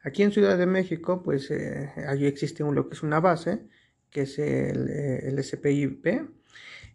Aquí 0.02 0.22
en 0.22 0.32
Ciudad 0.32 0.58
de 0.58 0.66
México, 0.66 1.22
pues 1.22 1.50
eh, 1.50 1.90
allí 2.06 2.26
existe 2.26 2.62
un, 2.62 2.74
lo 2.74 2.88
que 2.88 2.94
es 2.94 3.02
una 3.02 3.20
base, 3.20 3.62
que 4.10 4.22
es 4.22 4.38
el, 4.38 4.88
eh, 4.90 5.28
el 5.28 5.42
SPIP. 5.42 6.06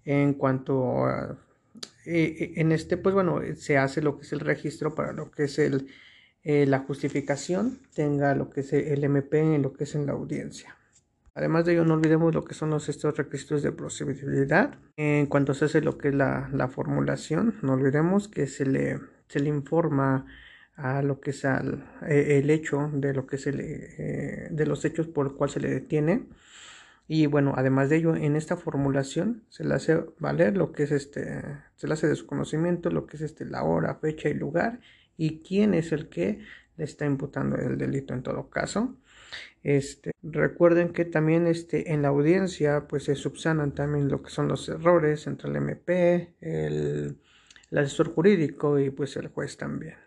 En 0.05 0.33
cuanto 0.35 1.05
a, 1.05 1.37
en 2.05 2.71
este, 2.71 2.97
pues 2.97 3.13
bueno, 3.13 3.41
se 3.55 3.77
hace 3.77 4.01
lo 4.01 4.17
que 4.17 4.25
es 4.25 4.33
el 4.33 4.39
registro 4.39 4.95
para 4.95 5.11
lo 5.11 5.29
que 5.29 5.43
es 5.43 5.59
el 5.59 5.87
eh, 6.43 6.65
la 6.65 6.79
justificación 6.79 7.79
tenga 7.93 8.33
lo 8.35 8.49
que 8.49 8.61
es 8.61 8.73
el 8.73 9.03
MP 9.03 9.39
en 9.39 9.61
lo 9.61 9.73
que 9.73 9.83
es 9.83 9.95
en 9.95 10.05
la 10.05 10.13
audiencia. 10.13 10.75
Además 11.35 11.65
de 11.65 11.73
ello, 11.73 11.85
no 11.85 11.93
olvidemos 11.93 12.33
lo 12.33 12.43
que 12.43 12.53
son 12.53 12.69
los, 12.69 12.89
estos 12.89 13.15
requisitos 13.17 13.61
de 13.63 13.71
procedibilidad. 13.71 14.77
En 14.97 15.25
cuanto 15.27 15.53
se 15.53 15.65
hace 15.65 15.81
lo 15.81 15.97
que 15.97 16.09
es 16.09 16.15
la, 16.15 16.49
la 16.51 16.67
formulación, 16.67 17.55
no 17.61 17.73
olvidemos 17.73 18.27
que 18.27 18.47
se 18.47 18.65
le, 18.65 18.99
se 19.27 19.39
le 19.39 19.49
informa 19.49 20.25
a 20.75 21.01
lo 21.01 21.19
que 21.19 21.31
es 21.31 21.43
eh, 21.45 22.39
el 22.39 22.49
hecho 22.49 22.89
de 22.93 23.13
lo 23.13 23.27
que 23.27 23.37
se 23.37 23.51
le, 23.51 23.65
eh, 23.97 24.47
de 24.51 24.65
los 24.65 24.83
hechos 24.85 25.07
por 25.07 25.27
el 25.27 25.33
cual 25.33 25.49
se 25.49 25.59
le 25.59 25.69
detiene. 25.69 26.27
Y 27.07 27.25
bueno, 27.25 27.53
además 27.55 27.89
de 27.89 27.97
ello, 27.97 28.15
en 28.15 28.35
esta 28.35 28.55
formulación 28.55 29.43
se 29.49 29.63
le 29.63 29.73
hace 29.73 30.05
valer 30.19 30.55
lo 30.55 30.71
que 30.71 30.83
es 30.83 30.91
este, 30.91 31.41
se 31.75 31.87
le 31.87 31.93
hace 31.93 32.07
de 32.07 32.15
su 32.15 32.27
conocimiento, 32.27 32.89
lo 32.91 33.07
que 33.07 33.17
es 33.17 33.23
este, 33.23 33.45
la 33.45 33.63
hora, 33.63 33.95
fecha 33.95 34.29
y 34.29 34.33
lugar 34.33 34.79
y 35.19 35.41
quién 35.41 35.73
es 35.73 35.91
el 35.91 36.07
que 36.07 36.39
le 36.77 36.85
está 36.85 37.05
imputando 37.05 37.57
el 37.57 37.77
delito 37.77 38.13
en 38.13 38.23
todo 38.23 38.49
caso. 38.49 38.95
Este, 39.63 40.13
recuerden 40.23 40.93
que 40.93 41.03
también 41.03 41.45
este, 41.45 41.91
en 41.91 42.01
la 42.01 42.07
audiencia 42.07 42.87
pues 42.87 43.03
se 43.03 43.15
subsanan 43.15 43.75
también 43.75 44.07
lo 44.07 44.23
que 44.23 44.29
son 44.29 44.47
los 44.47 44.69
errores 44.69 45.27
entre 45.27 45.49
el 45.49 45.57
MP, 45.57 46.35
el, 46.39 47.17
asesor 47.71 48.13
jurídico 48.13 48.79
y 48.79 48.89
pues 48.91 49.17
el 49.17 49.27
juez 49.27 49.57
también. 49.57 49.97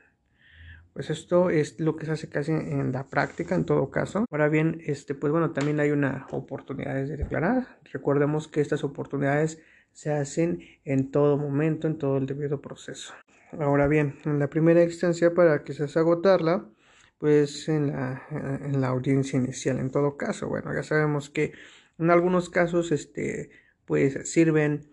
Pues 0.95 1.11
esto 1.11 1.51
es 1.51 1.79
lo 1.79 1.95
que 1.95 2.07
se 2.07 2.13
hace 2.13 2.29
casi 2.31 2.53
en 2.53 2.91
la 2.93 3.07
práctica 3.07 3.55
en 3.55 3.67
todo 3.67 3.91
caso. 3.91 4.25
Ahora 4.31 4.49
bien, 4.49 4.81
este, 4.87 5.15
pues 5.15 5.31
bueno, 5.31 5.51
también 5.53 5.79
hay 5.79 5.91
una 5.91 6.27
oportunidad 6.31 6.95
de 6.95 7.17
declarar. 7.17 7.79
Recordemos 7.93 8.49
que 8.49 8.63
estas 8.63 8.83
oportunidades 8.83 9.61
se 9.93 10.11
hacen 10.11 10.61
en 10.85 11.11
todo 11.11 11.37
momento, 11.37 11.87
en 11.87 11.99
todo 11.99 12.17
el 12.17 12.27
debido 12.27 12.63
proceso. 12.63 13.13
Ahora 13.61 13.87
bien, 13.87 14.19
en 14.25 14.39
la 14.39 14.49
primera 14.49 14.83
instancia 14.83 15.35
para 15.35 15.63
se 15.65 15.99
agotarla, 15.99 16.71
pues 17.19 17.69
en 17.69 17.89
la, 17.89 18.23
en 18.31 18.81
la 18.81 18.89
audiencia 18.89 19.39
inicial. 19.39 19.79
En 19.79 19.91
todo 19.91 20.17
caso, 20.17 20.49
bueno, 20.49 20.75
ya 20.75 20.83
sabemos 20.83 21.29
que 21.31 21.53
en 21.99 22.11
algunos 22.11 22.49
casos, 22.49 22.93
este, 22.93 23.51
pues 23.85 24.31
sirven 24.31 24.91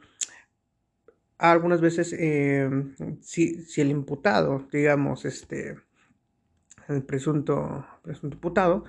algunas 1.38 1.80
veces 1.80 2.14
eh, 2.14 2.70
si, 3.22 3.64
si, 3.64 3.82
el 3.82 3.92
imputado, 3.92 4.68
digamos, 4.72 5.24
este, 5.24 5.78
el 6.90 7.04
presunto, 7.04 7.86
presunto 8.04 8.36
imputado, 8.36 8.84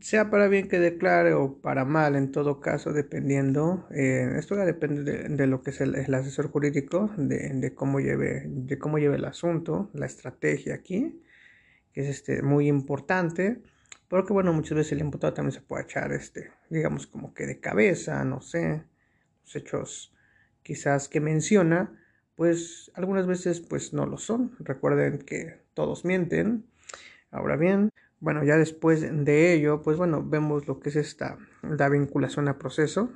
sea 0.00 0.30
para 0.30 0.48
bien 0.48 0.68
que 0.68 0.78
declare 0.78 1.32
o 1.34 1.60
para 1.60 1.84
mal, 1.84 2.16
en 2.16 2.32
todo 2.32 2.60
caso, 2.60 2.92
dependiendo, 2.92 3.86
eh, 3.90 4.30
esto 4.38 4.56
ya 4.56 4.64
depende 4.64 5.28
de, 5.28 5.46
lo 5.46 5.62
que 5.62 5.70
es 5.70 5.80
el, 5.80 6.14
asesor 6.14 6.50
jurídico, 6.50 7.10
de, 7.16 7.74
cómo 7.74 8.00
lleve, 8.00 8.44
de 8.46 8.78
cómo 8.78 8.98
lleve 8.98 9.16
el 9.16 9.24
asunto, 9.24 9.90
la 9.94 10.06
estrategia 10.06 10.74
aquí, 10.74 11.22
que 11.92 12.02
es 12.02 12.08
este, 12.08 12.42
muy 12.42 12.68
importante, 12.68 13.62
porque 14.08 14.32
bueno, 14.32 14.52
muchas 14.52 14.76
veces 14.76 14.92
el 14.92 15.00
imputado 15.00 15.32
también 15.34 15.52
se 15.52 15.62
puede 15.62 15.84
echar, 15.84 16.12
este, 16.12 16.50
digamos, 16.68 17.06
como 17.06 17.32
que 17.32 17.46
de 17.46 17.60
cabeza, 17.60 18.24
no 18.24 18.40
sé, 18.42 18.82
los 19.42 19.56
hechos 19.56 20.14
quizás 20.62 21.08
que 21.08 21.20
menciona, 21.20 21.96
pues 22.34 22.90
algunas 22.94 23.26
veces 23.26 23.60
pues 23.60 23.92
no 23.92 24.06
lo 24.06 24.16
son. 24.16 24.56
Recuerden 24.60 25.18
que 25.18 25.60
todos 25.74 26.04
mienten. 26.04 26.64
Ahora 27.30 27.56
bien, 27.56 27.89
bueno, 28.20 28.44
ya 28.44 28.56
después 28.56 29.00
de 29.00 29.54
ello, 29.54 29.82
pues 29.82 29.96
bueno, 29.96 30.22
vemos 30.22 30.68
lo 30.68 30.78
que 30.78 30.90
es 30.90 30.96
esta, 30.96 31.38
la 31.62 31.88
vinculación 31.88 32.48
a 32.48 32.58
proceso. 32.58 33.10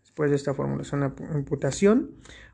Después 0.00 0.30
de 0.30 0.36
esta 0.36 0.54
formulación 0.54 1.02
a 1.02 1.14
imputación, 1.34 2.10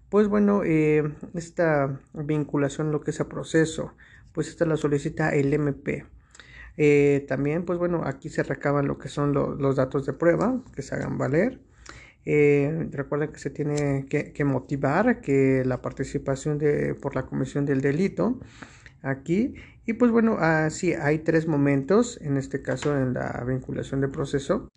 pues 0.09 0.29
bueno, 0.29 0.63
eh, 0.65 1.15
esta 1.35 2.01
vinculación, 2.13 2.91
lo 2.91 3.01
que 3.01 3.13
es 3.13 3.21
a 3.21 3.29
proceso, 3.29 3.95
pues 4.33 4.49
esta 4.49 4.67
la 4.67 4.77
solicita 4.77 5.31
el 5.31 5.53
MP. 5.55 6.05
Eh, 6.77 7.25
también, 7.29 7.65
pues 7.65 7.79
bueno, 7.79 8.03
aquí 8.05 8.29
se 8.29 8.43
recaban 8.43 8.87
lo 8.87 8.99
que 8.99 9.09
son 9.09 9.33
los 9.33 9.77
datos 9.77 10.05
de 10.07 10.13
prueba 10.13 10.61
que 10.75 10.83
se 10.83 10.95
hagan 10.95 11.19
valer. 11.19 11.61
Eh, 12.25 12.89
recuerden 12.91 13.31
que 13.31 13.39
se 13.39 13.51
tiene 13.51 14.07
que, 14.11 14.33
que, 14.33 14.45
motivar 14.45 15.21
que 15.21 15.63
la 15.65 15.81
participación 15.81 16.59
de, 16.59 16.95
por 16.95 17.15
la 17.15 17.25
comisión 17.27 17.65
del 17.65 17.81
delito 17.81 18.41
aquí. 19.03 19.55
Y 19.87 19.93
pues 19.93 20.11
bueno, 20.11 20.39
así 20.39 20.95
hay 20.95 21.21
tres 21.21 21.47
momentos, 21.47 22.21
en 22.21 22.37
este 22.37 22.61
caso 22.61 22.97
en 22.97 23.15
la 23.15 23.45
vinculación 23.47 24.01
de 24.01 24.09
proceso. 24.09 24.69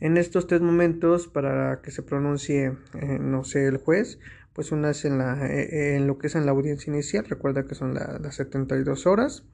En 0.00 0.16
estos 0.16 0.48
tres 0.48 0.60
momentos, 0.60 1.28
para 1.28 1.80
que 1.82 1.92
se 1.92 2.02
pronuncie, 2.02 2.72
eh, 2.94 3.18
no 3.20 3.44
sé, 3.44 3.66
el 3.66 3.76
juez, 3.76 4.18
pues 4.52 4.72
una 4.72 4.90
es 4.90 5.04
en, 5.04 5.18
la, 5.18 5.46
eh, 5.46 5.94
en 5.94 6.08
lo 6.08 6.18
que 6.18 6.26
es 6.26 6.34
en 6.34 6.46
la 6.46 6.52
audiencia 6.52 6.92
inicial, 6.92 7.26
recuerda 7.26 7.66
que 7.66 7.76
son 7.76 7.94
las 7.94 8.34
72 8.34 9.06
horas, 9.06 9.44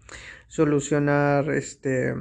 solucionar 0.49 1.51
este... 1.51 2.15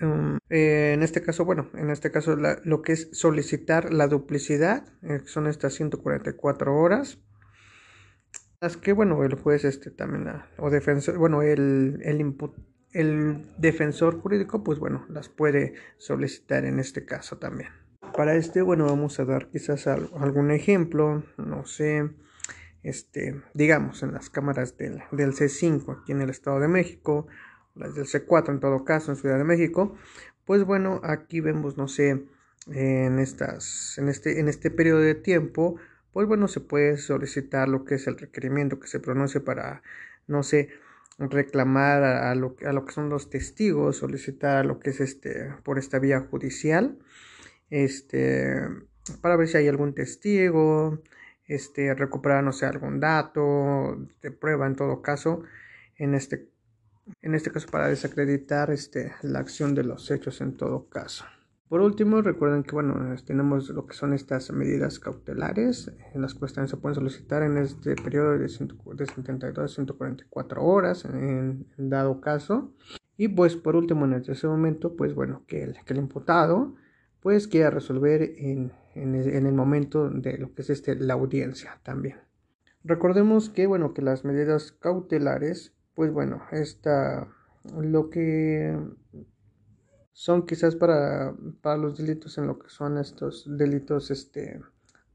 Um, 0.00 0.38
eh, 0.48 0.92
en 0.94 1.02
este 1.02 1.20
caso, 1.20 1.44
bueno, 1.44 1.68
en 1.74 1.90
este 1.90 2.10
caso 2.10 2.34
lo 2.36 2.80
que 2.80 2.92
es 2.92 3.10
solicitar 3.12 3.92
la 3.92 4.06
duplicidad, 4.06 4.86
son 5.26 5.46
estas 5.46 5.74
144 5.74 6.74
horas, 6.74 7.18
las 8.60 8.76
que, 8.76 8.92
bueno, 8.92 9.24
el 9.24 9.34
juez 9.34 9.64
este 9.64 9.90
también, 9.90 10.28
o 10.58 10.70
defensor, 10.70 11.16
bueno, 11.16 11.42
el, 11.42 12.00
el, 12.04 12.36
el 12.92 13.46
defensor 13.56 14.20
jurídico, 14.20 14.62
pues 14.62 14.78
bueno, 14.78 15.06
las 15.08 15.28
puede 15.28 15.74
solicitar 15.96 16.64
en 16.64 16.78
este 16.78 17.04
caso 17.04 17.38
también. 17.38 17.70
Para 18.14 18.34
este, 18.34 18.60
bueno, 18.60 18.86
vamos 18.86 19.18
a 19.18 19.24
dar 19.24 19.48
quizás 19.48 19.86
algún 19.86 20.50
ejemplo, 20.50 21.22
no 21.38 21.64
sé, 21.64 22.10
este, 22.82 23.40
digamos, 23.54 24.02
en 24.02 24.12
las 24.12 24.28
cámaras 24.28 24.76
del, 24.76 25.02
del 25.12 25.32
C5 25.32 26.00
aquí 26.02 26.12
en 26.12 26.20
el 26.20 26.30
Estado 26.30 26.60
de 26.60 26.68
México, 26.68 27.28
las 27.74 27.94
del 27.94 28.06
C4 28.06 28.50
en 28.50 28.60
todo 28.60 28.84
caso 28.84 29.12
en 29.12 29.16
Ciudad 29.16 29.38
de 29.38 29.44
México, 29.44 29.94
pues 30.44 30.64
bueno, 30.64 31.00
aquí 31.04 31.40
vemos, 31.40 31.78
no 31.78 31.88
sé, 31.88 32.26
en 32.66 33.18
estas, 33.18 33.96
en 33.96 34.08
este, 34.08 34.40
en 34.40 34.48
este 34.48 34.70
periodo 34.70 35.00
de 35.00 35.14
tiempo, 35.14 35.76
pues 36.12 36.26
bueno, 36.26 36.48
se 36.48 36.60
puede 36.60 36.96
solicitar 36.98 37.68
lo 37.68 37.84
que 37.84 37.96
es 37.96 38.06
el 38.06 38.18
requerimiento 38.18 38.80
que 38.80 38.88
se 38.88 39.00
pronuncie 39.00 39.40
para, 39.40 39.82
no 40.26 40.42
sé, 40.42 40.70
reclamar 41.18 42.02
a, 42.02 42.34
lo, 42.34 42.56
a 42.66 42.72
lo 42.72 42.84
que 42.86 42.92
son 42.92 43.08
los 43.10 43.30
testigos, 43.30 43.98
solicitar 43.98 44.64
lo 44.66 44.80
que 44.80 44.90
es 44.90 45.00
este, 45.00 45.54
por 45.62 45.78
esta 45.78 45.98
vía 45.98 46.20
judicial, 46.20 46.98
este, 47.68 48.60
para 49.20 49.36
ver 49.36 49.48
si 49.48 49.58
hay 49.58 49.68
algún 49.68 49.94
testigo, 49.94 51.02
este, 51.46 51.94
recuperar, 51.94 52.42
no 52.42 52.52
sé, 52.52 52.66
algún 52.66 53.00
dato 53.00 53.98
de 54.22 54.30
prueba 54.30 54.66
en 54.66 54.76
todo 54.76 55.02
caso, 55.02 55.42
en 55.96 56.14
este, 56.14 56.48
en 57.22 57.34
este 57.34 57.50
caso 57.50 57.68
para 57.68 57.88
desacreditar 57.88 58.70
este, 58.70 59.12
la 59.22 59.40
acción 59.40 59.74
de 59.74 59.84
los 59.84 60.10
hechos 60.10 60.40
en 60.40 60.56
todo 60.56 60.88
caso. 60.88 61.24
Por 61.70 61.82
último, 61.82 62.20
recuerden 62.20 62.64
que 62.64 62.72
bueno, 62.72 63.14
tenemos 63.24 63.70
lo 63.70 63.86
que 63.86 63.94
son 63.94 64.12
estas 64.12 64.50
medidas 64.50 64.98
cautelares, 64.98 65.92
en 66.12 66.20
las 66.20 66.34
cuales 66.34 66.68
se 66.68 66.76
pueden 66.76 66.96
solicitar 66.96 67.44
en 67.44 67.58
este 67.58 67.94
periodo 67.94 68.36
de, 68.36 68.48
72 68.48 69.56
a 69.56 69.68
144 69.68 70.64
horas, 70.64 71.04
en, 71.04 71.68
dado 71.76 72.20
caso. 72.20 72.74
Y 73.16 73.28
pues 73.28 73.54
por 73.54 73.76
último, 73.76 74.04
en 74.04 74.14
ese 74.14 74.48
momento, 74.48 74.96
pues 74.96 75.14
bueno, 75.14 75.44
que 75.46 75.62
el, 75.62 75.76
que 75.84 75.92
el 75.92 76.00
imputado 76.00 76.74
pues 77.20 77.46
quiera 77.46 77.70
resolver 77.70 78.20
en, 78.38 78.72
en, 78.96 79.14
el 79.46 79.54
momento 79.54 80.10
de 80.10 80.38
lo 80.38 80.52
que 80.52 80.62
es 80.62 80.70
este, 80.70 80.96
la 80.96 81.14
audiencia 81.14 81.78
también. 81.84 82.16
Recordemos 82.82 83.48
que 83.48 83.68
bueno, 83.68 83.94
que 83.94 84.02
las 84.02 84.24
medidas 84.24 84.72
cautelares, 84.72 85.76
pues 85.94 86.12
bueno, 86.12 86.42
esta, 86.50 87.28
lo 87.80 88.10
que 88.10 88.76
son 90.12 90.46
quizás 90.46 90.76
para, 90.76 91.34
para 91.60 91.76
los 91.76 91.98
delitos 91.98 92.36
en 92.38 92.46
lo 92.46 92.58
que 92.58 92.68
son 92.68 92.98
estos 92.98 93.44
delitos 93.46 94.10
este, 94.10 94.60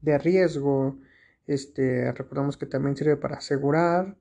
de 0.00 0.18
riesgo. 0.18 0.98
Este, 1.46 2.10
recordamos 2.12 2.56
que 2.56 2.66
también 2.66 2.96
sirve 2.96 3.16
para 3.16 3.36
asegurar 3.36 4.16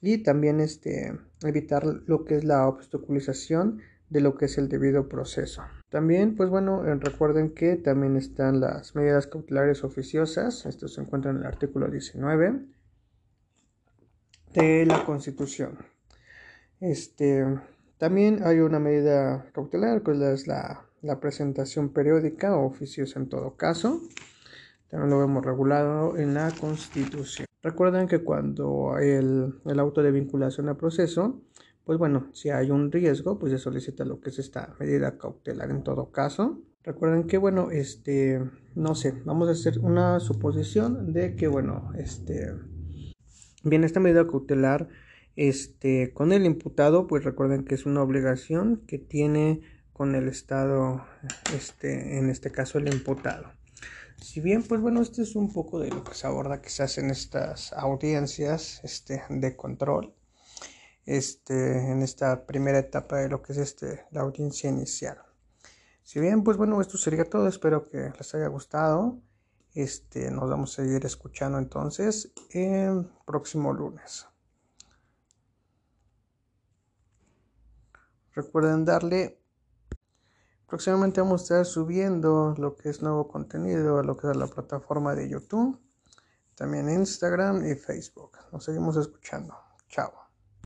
y 0.00 0.18
también 0.18 0.60
este, 0.60 1.18
evitar 1.42 1.84
lo 1.84 2.24
que 2.24 2.36
es 2.36 2.44
la 2.44 2.68
obstaculización 2.68 3.80
de 4.10 4.20
lo 4.20 4.36
que 4.36 4.46
es 4.46 4.58
el 4.58 4.68
debido 4.68 5.08
proceso. 5.08 5.62
También, 5.90 6.36
pues 6.36 6.50
bueno, 6.50 6.86
eh, 6.86 6.94
recuerden 6.96 7.54
que 7.54 7.76
también 7.76 8.16
están 8.16 8.60
las 8.60 8.94
medidas 8.94 9.26
cautelares 9.26 9.84
oficiosas. 9.84 10.66
Esto 10.66 10.88
se 10.88 11.00
encuentra 11.00 11.30
en 11.30 11.38
el 11.38 11.46
artículo 11.46 11.88
19 11.88 12.66
de 14.52 14.86
la 14.86 15.04
Constitución. 15.04 15.78
Este, 16.80 17.44
también 17.98 18.40
hay 18.44 18.60
una 18.60 18.78
medida 18.78 19.50
cautelar, 19.52 20.02
que 20.02 20.32
es 20.32 20.46
la, 20.46 20.84
presentación 21.20 21.92
periódica 21.92 22.56
o 22.56 22.66
oficios 22.66 23.16
en 23.16 23.28
todo 23.28 23.56
caso. 23.56 24.00
También 24.88 25.10
lo 25.10 25.18
vemos 25.18 25.44
regulado 25.44 26.16
en 26.16 26.34
la 26.34 26.50
Constitución. 26.52 27.46
Recuerden 27.62 28.06
que 28.06 28.20
cuando 28.20 28.96
el, 28.98 29.54
el 29.66 29.80
auto 29.80 30.02
de 30.02 30.12
vinculación 30.12 30.68
a 30.68 30.76
proceso, 30.76 31.42
pues 31.84 31.98
bueno, 31.98 32.28
si 32.32 32.50
hay 32.50 32.70
un 32.70 32.92
riesgo, 32.92 33.38
pues 33.38 33.52
se 33.52 33.58
solicita 33.58 34.04
lo 34.04 34.20
que 34.20 34.30
es 34.30 34.38
esta 34.38 34.74
medida 34.78 35.18
cautelar 35.18 35.70
en 35.70 35.82
todo 35.82 36.10
caso. 36.12 36.60
Recuerden 36.84 37.26
que, 37.26 37.36
bueno, 37.36 37.70
este, 37.70 38.40
no 38.74 38.94
sé, 38.94 39.12
vamos 39.24 39.48
a 39.48 39.52
hacer 39.52 39.78
una 39.80 40.20
suposición 40.20 41.12
de 41.12 41.34
que, 41.34 41.48
bueno, 41.48 41.90
este, 41.96 42.54
bien, 43.64 43.84
esta 43.84 44.00
medida 44.00 44.26
cautelar 44.26 44.88
este, 45.38 46.12
con 46.12 46.32
el 46.32 46.44
imputado, 46.44 47.06
pues 47.06 47.22
recuerden 47.22 47.64
que 47.64 47.76
es 47.76 47.86
una 47.86 48.02
obligación 48.02 48.82
que 48.88 48.98
tiene 48.98 49.60
con 49.92 50.16
el 50.16 50.26
Estado, 50.26 51.06
este, 51.54 52.18
en 52.18 52.28
este 52.28 52.50
caso 52.50 52.78
el 52.78 52.92
imputado. 52.92 53.52
Si 54.20 54.40
bien, 54.40 54.64
pues 54.64 54.80
bueno, 54.80 55.00
este 55.00 55.22
es 55.22 55.36
un 55.36 55.52
poco 55.52 55.78
de 55.78 55.90
lo 55.90 56.02
que 56.02 56.14
se 56.14 56.26
aborda 56.26 56.60
quizás 56.60 56.98
en 56.98 57.10
estas 57.10 57.72
audiencias 57.72 58.80
este, 58.82 59.22
de 59.30 59.54
control, 59.54 60.12
este, 61.06 61.88
en 61.88 62.02
esta 62.02 62.44
primera 62.44 62.80
etapa 62.80 63.18
de 63.18 63.28
lo 63.28 63.40
que 63.40 63.52
es 63.52 63.58
este, 63.58 64.06
la 64.10 64.22
audiencia 64.22 64.68
inicial. 64.68 65.18
Si 66.02 66.18
bien, 66.18 66.42
pues 66.42 66.56
bueno, 66.56 66.80
esto 66.80 66.98
sería 66.98 67.24
todo, 67.24 67.46
espero 67.46 67.86
que 67.86 68.10
les 68.18 68.34
haya 68.34 68.48
gustado. 68.48 69.22
Este, 69.72 70.32
nos 70.32 70.50
vamos 70.50 70.72
a 70.72 70.82
seguir 70.82 71.06
escuchando 71.06 71.58
entonces 71.58 72.32
el 72.50 73.08
próximo 73.24 73.72
lunes. 73.72 74.26
Recuerden 78.38 78.84
darle. 78.84 79.42
Próximamente 80.68 81.20
vamos 81.20 81.40
a 81.40 81.42
estar 81.42 81.66
subiendo 81.66 82.54
lo 82.56 82.76
que 82.76 82.88
es 82.88 83.02
nuevo 83.02 83.26
contenido 83.26 83.98
a 83.98 84.04
lo 84.04 84.16
que 84.16 84.30
es 84.30 84.36
la 84.36 84.46
plataforma 84.46 85.16
de 85.16 85.28
YouTube, 85.28 85.76
también 86.54 86.88
Instagram 86.88 87.66
y 87.66 87.74
Facebook. 87.74 88.38
Nos 88.52 88.62
seguimos 88.64 88.96
escuchando. 88.96 89.56
Chao. 89.88 90.27